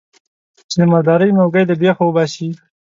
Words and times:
چې 0.69 0.75
د 0.79 0.83
مردارۍ 0.91 1.29
موږی 1.37 1.63
له 1.69 1.75
بېخه 1.81 2.03
وباسي. 2.05 2.49